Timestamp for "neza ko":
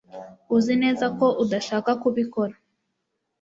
0.83-1.25